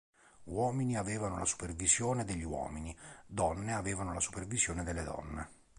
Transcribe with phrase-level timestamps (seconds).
[0.45, 5.49] Uomini avevano la supervisione degli uomini; donne avevano la supervisione delle donne.